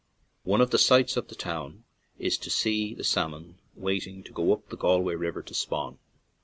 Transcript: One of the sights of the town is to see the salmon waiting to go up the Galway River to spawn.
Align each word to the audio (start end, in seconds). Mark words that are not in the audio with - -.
One 0.41 0.61
of 0.61 0.71
the 0.71 0.79
sights 0.79 1.15
of 1.15 1.27
the 1.27 1.35
town 1.35 1.83
is 2.17 2.35
to 2.39 2.49
see 2.49 2.95
the 2.95 3.03
salmon 3.03 3.59
waiting 3.75 4.23
to 4.23 4.31
go 4.31 4.51
up 4.51 4.69
the 4.69 4.75
Galway 4.75 5.13
River 5.13 5.43
to 5.43 5.53
spawn. 5.53 5.99